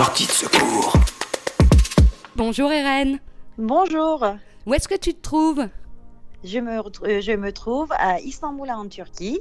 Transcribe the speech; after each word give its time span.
Sortie 0.00 0.26
de 0.26 0.32
secours. 0.32 0.94
Bonjour 2.34 2.72
Irène. 2.72 3.18
Bonjour. 3.58 4.24
Où 4.64 4.72
est-ce 4.72 4.88
que 4.88 4.96
tu 4.96 5.12
te 5.12 5.20
trouves? 5.20 5.66
Je 6.42 6.58
me, 6.58 6.78
euh, 6.78 7.20
je 7.20 7.32
me 7.32 7.52
trouve 7.52 7.92
à 7.92 8.18
Istanbul 8.18 8.70
en 8.70 8.88
Turquie 8.88 9.40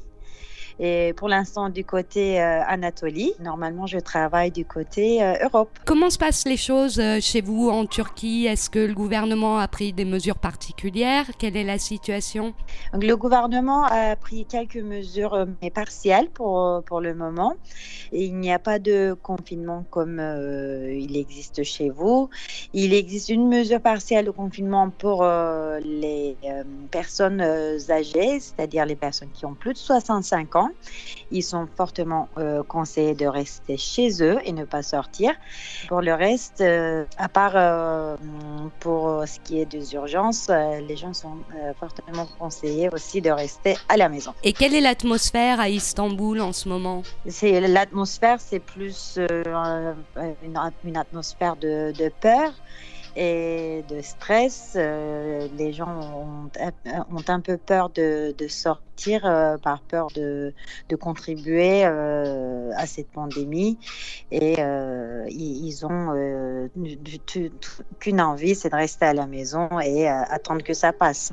et 0.79 1.13
pour 1.13 1.27
l'instant 1.27 1.69
du 1.69 1.83
côté 1.83 2.41
euh, 2.41 2.61
Anatolie. 2.67 3.33
Normalement, 3.39 3.85
je 3.85 3.99
travaille 3.99 4.51
du 4.51 4.65
côté 4.65 5.21
euh, 5.23 5.33
Europe. 5.43 5.69
Comment 5.85 6.09
se 6.09 6.17
passent 6.17 6.45
les 6.45 6.57
choses 6.57 6.99
euh, 6.99 7.19
chez 7.19 7.41
vous 7.41 7.69
en 7.69 7.85
Turquie? 7.85 8.45
Est-ce 8.45 8.69
que 8.69 8.79
le 8.79 8.93
gouvernement 8.93 9.57
a 9.57 9.67
pris 9.67 9.93
des 9.93 10.05
mesures 10.05 10.37
particulières? 10.37 11.25
Quelle 11.37 11.57
est 11.57 11.63
la 11.63 11.77
situation? 11.77 12.53
Le 12.93 13.13
gouvernement 13.15 13.83
a 13.85 14.15
pris 14.15 14.45
quelques 14.45 14.77
mesures 14.77 15.45
mais 15.61 15.69
partielles 15.69 16.29
pour, 16.29 16.81
pour 16.85 17.01
le 17.01 17.13
moment. 17.13 17.53
Il 18.11 18.35
n'y 18.37 18.51
a 18.51 18.59
pas 18.59 18.79
de 18.79 19.15
confinement 19.21 19.85
comme 19.89 20.19
euh, 20.19 20.91
il 20.91 21.17
existe 21.17 21.63
chez 21.63 21.89
vous. 21.89 22.29
Il 22.73 22.93
existe 22.93 23.29
une 23.29 23.47
mesure 23.47 23.81
partielle 23.81 24.25
de 24.25 24.31
confinement 24.31 24.89
pour 24.89 25.23
euh, 25.23 25.79
les 25.83 26.35
euh, 26.45 26.63
personnes 26.91 27.41
âgées, 27.41 28.39
c'est-à-dire 28.39 28.85
les 28.85 28.95
personnes 28.95 29.29
qui 29.33 29.45
ont 29.45 29.53
plus 29.53 29.73
de 29.73 29.77
65 29.77 30.55
ans. 30.55 30.68
Ils 31.31 31.43
sont 31.43 31.67
fortement 31.77 32.27
euh, 32.37 32.63
conseillés 32.63 33.13
de 33.13 33.25
rester 33.25 33.77
chez 33.77 34.23
eux 34.23 34.37
et 34.43 34.51
ne 34.51 34.65
pas 34.65 34.81
sortir. 34.81 35.31
Pour 35.87 36.01
le 36.01 36.13
reste, 36.13 36.61
euh, 36.61 37.05
à 37.17 37.29
part 37.29 37.53
euh, 37.55 38.15
pour 38.79 39.23
ce 39.27 39.39
qui 39.39 39.59
est 39.59 39.65
des 39.65 39.93
urgences, 39.93 40.49
les 40.49 40.97
gens 40.97 41.13
sont 41.13 41.37
fortement 41.79 42.27
conseillés 42.39 42.89
aussi 42.91 43.21
de 43.21 43.29
rester 43.29 43.77
à 43.89 43.97
la 43.97 44.09
maison. 44.09 44.33
Et 44.43 44.53
quelle 44.53 44.73
est 44.73 44.81
l'atmosphère 44.81 45.59
à 45.59 45.69
Istanbul 45.69 46.41
en 46.41 46.53
ce 46.53 46.67
moment? 46.67 47.03
C'est 47.27 47.61
l'atmosphère, 47.61 48.39
c'est 48.39 48.59
plus 48.59 49.17
une, 49.17 50.71
une 50.83 50.97
atmosphère 50.97 51.55
de, 51.55 51.91
de 51.91 52.11
peur 52.21 52.53
et 53.15 53.83
de 53.89 54.01
stress. 54.01 54.73
Euh, 54.75 55.47
les 55.57 55.73
gens 55.73 55.99
ont, 56.15 56.49
ont 57.11 57.23
un 57.27 57.39
peu 57.39 57.57
peur 57.57 57.89
de, 57.89 58.33
sortir 58.47 59.25
euh, 59.25 59.57
par 59.57 59.81
peur 59.81 60.07
de, 60.15 60.53
contribuer 60.99 61.85
euh, 61.85 62.71
à 62.75 62.85
cette 62.85 63.09
pandémie 63.11 63.77
et 64.31 64.55
euh, 64.59 65.25
ils, 65.29 65.67
ils 65.67 65.85
ont 65.85 66.13
euh, 66.15 66.67
qu'une 67.99 68.21
envie, 68.21 68.55
c'est 68.55 68.69
de 68.69 68.75
rester 68.75 69.05
à 69.05 69.13
la 69.13 69.27
maison 69.27 69.67
et 69.79 70.09
euh, 70.09 70.21
attendre 70.29 70.63
que 70.63 70.73
ça 70.73 70.91
passe. 70.93 71.31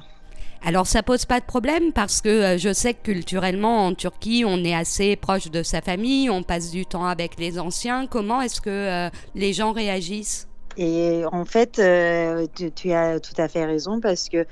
Alors 0.62 0.86
ça 0.86 1.02
pose 1.02 1.26
pas 1.26 1.38
de 1.38 1.44
problème 1.44 1.92
parce 1.92 2.20
que 2.20 2.28
euh, 2.28 2.58
je 2.58 2.72
sais 2.72 2.94
que 2.94 3.12
culturellement 3.12 3.86
en 3.86 3.94
Turquie 3.94 4.44
on 4.46 4.64
est 4.64 4.74
assez 4.74 5.14
proche 5.16 5.50
de 5.50 5.62
sa 5.62 5.80
famille, 5.80 6.30
on 6.30 6.42
passe 6.42 6.70
du 6.70 6.84
temps 6.86 7.06
avec 7.06 7.38
les 7.38 7.58
anciens. 7.58 8.06
Comment 8.06 8.40
est-ce 8.40 8.60
que 8.60 8.70
euh, 8.70 9.10
les 9.34 9.52
gens 9.52 9.72
réagissent? 9.72 10.48
Et 10.78 11.24
en 11.32 11.44
fait, 11.46 11.78
euh, 11.78 12.46
tu, 12.54 12.72
tu 12.72 12.92
as 12.92 13.18
tout 13.20 13.34
à 13.38 13.48
fait 13.48 13.64
raison 13.64 14.00
parce 14.00 14.28
que 14.28 14.46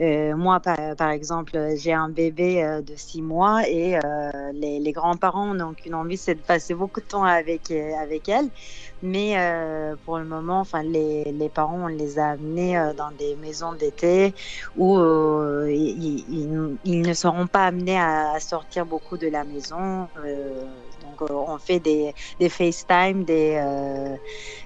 euh, 0.00 0.36
moi, 0.36 0.60
par, 0.60 0.78
par 0.96 1.10
exemple, 1.10 1.52
j'ai 1.76 1.92
un 1.94 2.10
bébé 2.10 2.62
euh, 2.64 2.82
de 2.82 2.96
six 2.96 3.22
mois 3.22 3.68
et 3.68 3.96
euh, 3.98 4.30
les, 4.54 4.80
les 4.80 4.92
grands-parents 4.92 5.54
n'ont 5.54 5.74
qu'une 5.74 5.94
envie, 5.94 6.18
c'est 6.18 6.36
de 6.36 6.42
passer 6.42 6.74
beaucoup 6.74 7.00
de 7.00 7.06
temps 7.06 7.24
avec, 7.24 7.70
euh, 7.72 7.94
avec 8.02 8.28
elle. 8.28 8.50
Mais 9.02 9.38
euh, 9.38 9.96
pour 10.04 10.18
le 10.18 10.26
moment, 10.26 10.60
enfin, 10.60 10.82
les, 10.84 11.24
les 11.32 11.50
parents, 11.50 11.84
on 11.84 11.88
les 11.88 12.18
a 12.18 12.30
amenés 12.32 12.92
dans 12.96 13.12
des 13.12 13.36
maisons 13.36 13.74
d'été 13.74 14.34
où 14.76 14.98
ils, 15.68 16.24
ils- 16.28 16.78
ils 16.84 17.02
ne 17.02 17.14
seront 17.14 17.46
pas 17.48 17.66
amenés 17.66 17.98
à 17.98 18.38
sortir 18.40 18.86
beaucoup 18.86 19.18
de 19.18 19.28
la 19.28 19.44
maison. 19.44 20.08
Donc, 21.18 21.30
euh, 21.30 21.34
on 21.34 21.58
fait 21.58 21.80
des, 21.80 22.14
des 22.38 22.48
FaceTime, 22.48 23.24
des, 23.24 23.54
euh, 23.56 24.16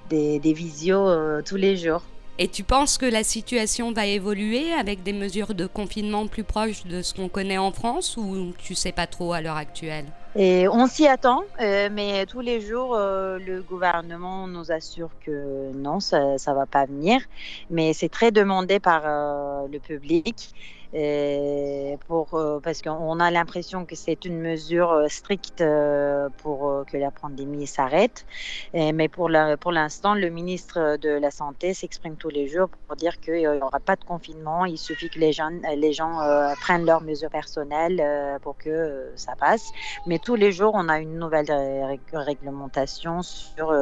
des, 0.08 0.38
des 0.38 0.52
visios 0.52 1.08
euh, 1.08 1.42
tous 1.42 1.56
les 1.56 1.76
jours. 1.76 2.02
Et 2.38 2.48
tu 2.48 2.64
penses 2.64 2.96
que 2.96 3.04
la 3.04 3.22
situation 3.22 3.92
va 3.92 4.06
évoluer 4.06 4.72
avec 4.72 5.02
des 5.02 5.12
mesures 5.12 5.54
de 5.54 5.66
confinement 5.66 6.26
plus 6.26 6.44
proches 6.44 6.86
de 6.86 7.02
ce 7.02 7.12
qu'on 7.12 7.28
connaît 7.28 7.58
en 7.58 7.70
France 7.70 8.16
ou 8.16 8.52
tu 8.56 8.74
sais 8.74 8.92
pas 8.92 9.06
trop 9.06 9.34
à 9.34 9.42
l'heure 9.42 9.56
actuelle? 9.58 10.06
Et 10.36 10.68
on 10.68 10.86
s'y 10.86 11.06
attend, 11.06 11.42
euh, 11.60 11.88
mais 11.92 12.24
tous 12.24 12.40
les 12.40 12.60
jours, 12.60 12.94
euh, 12.94 13.38
le 13.38 13.62
gouvernement 13.62 14.46
nous 14.46 14.70
assure 14.70 15.10
que 15.26 15.72
non, 15.74 15.98
ça 16.00 16.18
ne 16.20 16.54
va 16.54 16.66
pas 16.66 16.86
venir. 16.86 17.20
Mais 17.68 17.92
c'est 17.92 18.08
très 18.08 18.30
demandé 18.30 18.78
par 18.78 19.02
euh, 19.04 19.66
le 19.70 19.78
public. 19.78 20.54
Pour, 20.92 22.34
euh, 22.34 22.60
parce 22.60 22.82
qu'on 22.82 23.20
a 23.20 23.30
l'impression 23.30 23.86
que 23.86 23.96
c'est 23.96 24.24
une 24.24 24.40
mesure 24.40 24.90
euh, 24.92 25.08
stricte 25.08 25.60
euh, 25.60 26.28
pour 26.38 26.84
que 26.90 26.96
la 26.96 27.10
pandémie 27.12 27.66
s'arrête. 27.66 28.26
Mais 28.74 29.08
pour 29.08 29.28
la- 29.28 29.56
pour 29.56 29.72
l'instant, 29.72 30.14
le 30.14 30.30
ministre 30.30 30.96
de 30.98 31.10
la 31.10 31.30
Santé 31.30 31.74
s'exprime 31.74 32.16
tous 32.16 32.28
les 32.30 32.48
jours 32.48 32.68
pour 32.86 32.96
dire 32.96 33.18
qu'il 33.20 33.34
n'y 33.36 33.46
aura 33.48 33.80
pas 33.80 33.96
de 33.96 34.04
confinement. 34.04 34.64
Il 34.66 34.78
suffit 34.78 35.10
que 35.10 35.18
les 35.18 35.32
gens, 35.32 35.50
les 35.76 35.92
gens 35.92 36.18
prennent 36.60 36.86
leurs 36.86 37.02
mesures 37.02 37.30
personnelles 37.30 38.02
pour 38.42 38.56
que 38.58 39.12
ça 39.16 39.34
passe. 39.36 39.72
Mais 40.06 40.18
tous 40.18 40.34
les 40.36 40.52
jours, 40.52 40.72
on 40.74 40.88
a 40.88 40.98
une 41.00 41.18
nouvelle 41.18 41.46
rég- 41.46 42.00
réglementation 42.14 43.22
sur 43.22 43.72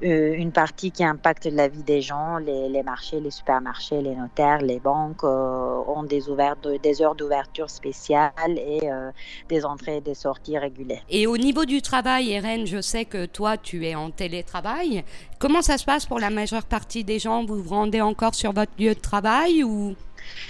une 0.00 0.52
partie 0.52 0.92
qui 0.92 1.04
impacte 1.04 1.46
la 1.46 1.68
vie 1.68 1.84
des 1.84 2.02
gens. 2.02 2.38
Les, 2.38 2.68
les 2.68 2.82
marchés, 2.82 3.20
les 3.20 3.30
supermarchés, 3.32 4.02
les 4.02 4.16
notaires, 4.16 4.58
les 4.62 4.80
banques 4.80 5.24
ont 5.24 6.04
des, 6.04 6.23
ouverts- 6.28 6.56
des 6.82 7.02
heures 7.02 7.14
d'ouverture 7.14 7.70
spéciales 7.70 8.32
et 8.48 8.80
euh, 8.84 9.10
des 9.48 9.64
entrées 9.64 9.98
et 9.98 10.00
des 10.00 10.14
sorties 10.14 10.58
régulières. 10.58 11.02
Et 11.08 11.26
au 11.26 11.36
niveau 11.36 11.64
du 11.64 11.82
travail, 11.82 12.26
Irène, 12.26 12.66
je 12.66 12.80
sais 12.80 13.04
que 13.04 13.26
toi, 13.26 13.56
tu 13.56 13.86
es 13.86 13.94
en 13.94 14.10
télétravail. 14.10 15.04
Comment 15.38 15.62
ça 15.62 15.78
se 15.78 15.84
passe 15.84 16.06
pour 16.06 16.18
la 16.18 16.30
majeure 16.30 16.64
partie 16.64 17.04
des 17.04 17.18
gens? 17.18 17.44
Vous 17.44 17.62
vous 17.62 17.74
rendez 17.74 18.00
encore 18.00 18.34
sur 18.34 18.52
votre 18.52 18.72
lieu 18.78 18.94
de 18.94 19.00
travail 19.00 19.62
ou? 19.64 19.94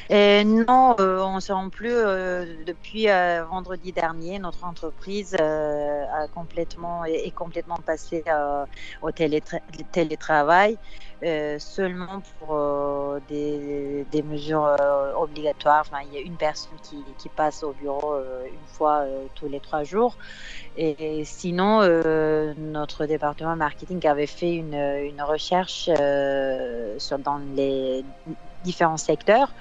Et 0.09 0.45
non, 0.45 0.95
euh, 1.01 1.21
on 1.21 1.35
ne 1.37 1.41
se 1.41 1.53
rend 1.53 1.69
plus 1.69 1.91
euh, 1.91 2.45
depuis 2.65 3.09
euh, 3.09 3.45
vendredi 3.45 3.91
dernier. 3.91 4.39
Notre 4.39 4.65
entreprise 4.65 5.37
euh, 5.41 6.05
a 6.15 6.29
complètement, 6.29 7.05
est, 7.05 7.27
est 7.27 7.33
complètement 7.33 7.79
passée 7.85 8.23
euh, 8.29 8.65
au 9.03 9.11
télétra- 9.11 9.62
télétravail 9.91 10.79
euh, 11.25 11.59
seulement 11.59 12.21
pour 12.39 12.55
euh, 12.55 13.19
des, 13.29 14.05
des 14.12 14.23
mesures 14.23 14.67
euh, 14.67 15.15
obligatoires. 15.15 15.87
Il 16.07 16.12
y 16.12 16.19
a 16.19 16.21
une 16.21 16.37
personne 16.37 16.77
qui, 16.83 17.29
passe 17.31 17.62
au 17.62 17.73
bureau 17.73 18.17
une 18.47 18.67
fois 18.67 19.07
tous 19.35 19.49
les 19.49 19.59
trois 19.59 19.85
jours. 19.85 20.19
Et, 20.77 21.25
sinon, 21.25 21.81
notre 22.59 23.07
département 23.07 23.57
marketing 23.57 24.07
avait 24.07 24.27
fait 24.27 24.55
une, 24.55 24.75
une 24.75 25.23
recherche 25.23 25.89
dans 25.89 27.41
les 27.56 28.05
différents 28.62 28.99
secteurs 28.99 29.53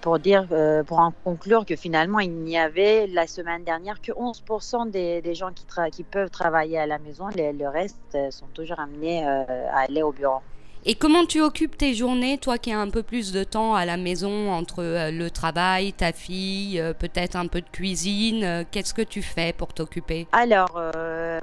pour 0.00 0.18
dire, 0.18 0.46
pour 0.86 0.98
en 0.98 1.12
conclure 1.24 1.64
que 1.64 1.76
finalement, 1.76 2.18
il 2.18 2.32
n'y 2.32 2.58
avait 2.58 3.06
la 3.06 3.26
semaine 3.26 3.64
dernière 3.64 4.02
que 4.02 4.12
11% 4.12 4.90
des, 4.90 5.22
des 5.22 5.34
gens 5.34 5.50
qui, 5.92 6.02
peuvent 6.04 6.30
travailler 6.30 6.78
à 6.78 6.86
la 6.86 6.98
maison. 6.98 7.28
Le 7.34 7.68
reste 7.68 8.18
sont 8.30 8.48
toujours 8.52 8.80
amenés 8.80 9.24
à 9.24 9.78
aller 9.78 10.02
au 10.02 10.12
bureau. 10.12 10.40
Et 10.84 10.96
comment 10.96 11.24
tu 11.24 11.40
occupes 11.40 11.78
tes 11.78 11.94
journées, 11.94 12.38
toi 12.38 12.58
qui 12.58 12.72
as 12.72 12.80
un 12.80 12.90
peu 12.90 13.04
plus 13.04 13.30
de 13.30 13.44
temps 13.44 13.76
à 13.76 13.84
la 13.84 13.96
maison 13.96 14.50
entre 14.50 14.82
euh, 14.82 15.12
le 15.12 15.30
travail, 15.30 15.92
ta 15.92 16.12
fille, 16.12 16.80
euh, 16.80 16.92
peut-être 16.92 17.36
un 17.36 17.46
peu 17.46 17.60
de 17.60 17.68
cuisine 17.68 18.42
euh, 18.42 18.64
Qu'est-ce 18.68 18.92
que 18.92 19.02
tu 19.02 19.22
fais 19.22 19.52
pour 19.52 19.74
t'occuper? 19.74 20.26
Alors, 20.32 20.80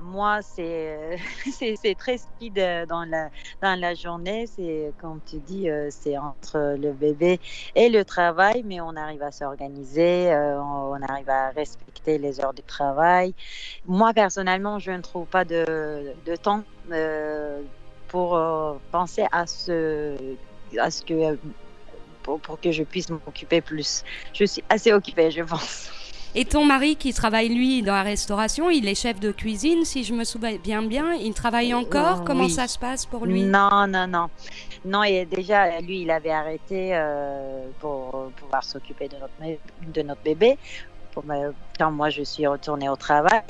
moi, 0.04 0.40
c'est 0.42 1.18
c'est 1.54 1.96
très 1.98 2.18
speed 2.18 2.56
dans 2.90 3.06
la, 3.06 3.30
dans 3.62 3.80
la 3.80 3.96
journée. 3.96 4.46
C'est, 4.46 4.92
comme 5.00 5.22
tu 5.26 5.38
dis, 5.38 5.70
c'est 5.90 6.18
entre 6.18 6.76
le 6.78 6.92
bébé 6.92 7.40
et 7.76 7.88
le 7.88 8.04
travail, 8.04 8.64
mais 8.66 8.82
on 8.82 8.96
arrive 8.98 9.24
à 9.24 9.32
s'organiser, 9.32 10.34
on, 10.34 11.02
arrive 11.02 11.30
à 11.30 11.52
respecter 11.52 12.18
les 12.18 12.42
heures 12.42 12.54
de 12.54 12.62
travail. 12.62 13.34
Moi, 13.86 14.14
personnellement, 14.14 14.80
je 14.80 14.92
ne 14.92 15.02
trouve 15.02 15.28
pas 15.28 15.46
de, 15.46 16.14
de 16.26 16.36
temps 16.36 16.64
pour 18.10 18.36
euh, 18.36 18.74
penser 18.92 19.26
à 19.32 19.48
ce, 19.48 20.16
à 20.78 20.92
ce 20.92 21.04
que, 21.04 21.38
pour, 22.24 22.40
pour 22.40 22.60
que 22.60 22.72
je 22.72 22.84
puisse 22.84 23.10
m'occuper 23.10 23.62
plus. 23.62 24.04
Je 24.34 24.46
suis 24.46 24.64
assez 24.70 24.92
occupée, 24.92 25.32
je 25.32 25.42
pense. 25.42 25.90
Et 26.36 26.46
ton 26.46 26.64
mari 26.64 26.96
qui 26.96 27.12
travaille 27.12 27.50
lui 27.50 27.82
dans 27.82 27.96
la 27.96 28.04
restauration, 28.04 28.70
il 28.70 28.88
est 28.88 28.94
chef 28.94 29.20
de 29.20 29.32
cuisine, 29.32 29.84
si 29.84 30.04
je 30.04 30.14
me 30.14 30.24
souviens 30.24 30.84
bien, 30.84 31.14
il 31.14 31.34
travaille 31.34 31.74
encore? 31.74 32.22
Euh, 32.22 32.24
Comment 32.24 32.44
oui. 32.44 32.52
ça 32.52 32.68
se 32.68 32.78
passe 32.78 33.08
pour 33.08 33.26
lui? 33.26 33.42
Non, 33.42 33.88
non, 33.88 34.06
non. 34.06 34.28
Non, 34.86 35.04
et 35.04 35.26
déjà, 35.26 35.82
lui, 35.82 36.04
il 36.04 36.12
avait 36.12 36.30
arrêté 36.30 36.92
euh, 36.94 37.66
pour 37.80 38.32
pouvoir 38.38 38.64
s'occuper 38.64 39.08
de 39.08 39.16
notre, 39.16 39.60
de 39.92 40.02
notre 40.04 40.22
bébé. 40.22 40.58
Quand 41.78 41.92
moi, 41.92 42.10
je 42.10 42.24
suis 42.24 42.46
retournée 42.48 42.90
au 42.90 42.96
travail. 42.96 43.42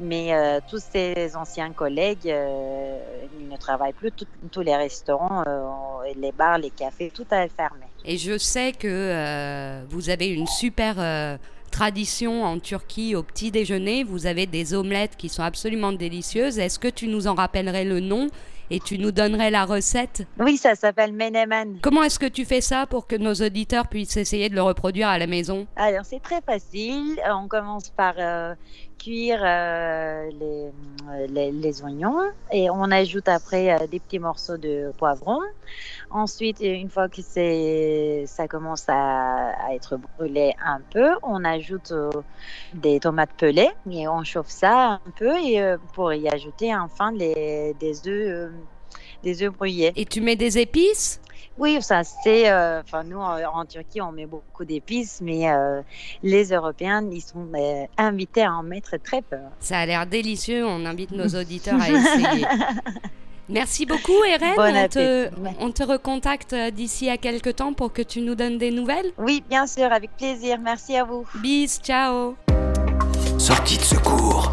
Mais 0.00 0.34
euh, 0.34 0.60
tous 0.68 0.82
ses 0.82 1.36
anciens 1.36 1.72
collègues, 1.72 2.26
euh, 2.26 2.98
ils 3.40 3.48
ne 3.48 3.56
travaillent 3.56 3.92
plus. 3.92 4.10
Tous 4.50 4.60
les 4.60 4.76
restaurants, 4.76 5.44
euh, 5.46 6.12
les 6.16 6.32
bars, 6.32 6.58
les 6.58 6.70
cafés, 6.70 7.10
tout 7.14 7.26
est 7.30 7.48
fermé. 7.48 7.86
Et 8.04 8.18
je 8.18 8.38
sais 8.38 8.72
que 8.72 9.84
vous 9.88 10.10
avez 10.10 10.28
une 10.28 10.46
super 10.46 11.38
tradition 11.70 12.44
en 12.44 12.58
Turquie 12.58 13.16
au 13.16 13.22
petit 13.22 13.50
déjeuner. 13.50 14.04
Vous 14.04 14.26
avez 14.26 14.46
des 14.46 14.74
omelettes 14.74 15.16
qui 15.16 15.28
sont 15.28 15.42
absolument 15.42 15.92
délicieuses. 15.92 16.58
Est-ce 16.58 16.78
que 16.78 16.88
tu 16.88 17.08
nous 17.08 17.26
en 17.26 17.34
rappellerais 17.34 17.84
le 17.84 18.00
nom 18.00 18.28
et 18.70 18.80
tu 18.80 18.98
nous 18.98 19.12
donnerais 19.12 19.50
la 19.50 19.64
recette? 19.64 20.26
Oui, 20.38 20.56
ça 20.56 20.74
s'appelle 20.74 21.12
menemen. 21.12 21.78
Comment 21.82 22.02
est-ce 22.02 22.18
que 22.18 22.26
tu 22.26 22.44
fais 22.44 22.60
ça 22.60 22.86
pour 22.86 23.06
que 23.06 23.16
nos 23.16 23.34
auditeurs 23.34 23.88
puissent 23.88 24.16
essayer 24.16 24.48
de 24.48 24.54
le 24.54 24.62
reproduire 24.62 25.08
à 25.08 25.18
la 25.18 25.26
maison? 25.26 25.66
Alors, 25.76 26.04
c'est 26.04 26.22
très 26.22 26.40
facile. 26.40 27.20
On 27.30 27.48
commence 27.48 27.90
par 27.90 28.14
euh, 28.18 28.54
cuire 29.04 29.40
euh, 29.42 30.30
les, 31.28 31.52
les, 31.52 31.82
oignons 31.82 32.20
et 32.50 32.70
on 32.70 32.90
ajoute 32.90 33.28
après 33.28 33.70
euh, 33.70 33.86
des 33.86 34.00
petits 34.00 34.18
morceaux 34.18 34.56
de 34.56 34.92
poivron. 34.96 35.40
Ensuite, 36.10 36.60
une 36.60 36.88
fois 36.88 37.08
que 37.08 37.20
ça 38.26 38.48
commence 38.48 38.84
à, 38.88 39.52
être 39.74 39.98
brûlé 40.16 40.54
un 40.64 40.80
peu, 40.90 41.10
on 41.22 41.44
ajoute 41.44 41.92
des 42.72 43.00
tomates 43.00 43.34
pelées 43.36 43.70
et 43.90 44.08
on 44.08 44.24
chauffe 44.24 44.48
ça 44.48 45.00
un 45.06 45.10
peu 45.16 45.36
et 45.38 45.76
pour 45.92 46.12
y 46.12 46.28
ajouter 46.28 46.74
enfin 46.74 47.10
les, 47.12 47.74
des 47.80 48.08
œufs 48.08 48.52
des 49.22 49.42
œufs 49.42 49.52
brouillés. 49.52 49.92
Et 49.96 50.04
tu 50.04 50.20
mets 50.20 50.36
des 50.36 50.58
épices? 50.58 51.20
Oui, 51.58 51.78
ça 51.80 52.02
c'est. 52.04 52.50
Euh, 52.50 52.80
enfin, 52.80 53.04
nous 53.04 53.18
en, 53.18 53.64
Turquie, 53.64 54.00
on 54.00 54.12
met 54.12 54.26
beaucoup 54.26 54.64
d'épices, 54.64 55.20
mais 55.22 55.50
euh, 55.50 55.82
les 56.22 56.52
Européens, 56.52 57.04
ils 57.10 57.20
sont 57.20 57.46
euh, 57.54 57.84
invités 57.96 58.42
à 58.42 58.52
en 58.52 58.62
mettre 58.62 58.96
très 58.96 59.22
peu. 59.22 59.36
Ça 59.60 59.78
a 59.78 59.86
l'air 59.86 60.06
délicieux. 60.06 60.66
On 60.66 60.84
invite 60.84 61.12
nos 61.12 61.28
auditeurs 61.36 61.80
à 61.80 61.90
essayer. 61.90 62.46
Merci 63.48 63.84
beaucoup, 63.84 64.24
Eren. 64.24 64.54
on, 64.56 64.88
te, 64.88 65.30
on 65.60 65.70
te 65.70 65.82
recontacte 65.82 66.54
d'ici 66.72 67.10
à 67.10 67.18
quelques 67.18 67.56
temps 67.56 67.74
pour 67.74 67.92
que 67.92 68.00
tu 68.00 68.22
nous 68.22 68.34
donnes 68.34 68.56
des 68.56 68.70
nouvelles. 68.70 69.12
Oui, 69.18 69.44
bien 69.48 69.66
sûr, 69.66 69.92
avec 69.92 70.16
plaisir. 70.16 70.58
Merci 70.62 70.96
à 70.96 71.04
vous. 71.04 71.26
Bis, 71.42 71.78
ciao. 71.82 72.36
Sortie 73.38 73.76
de 73.76 73.82
secours. 73.82 74.50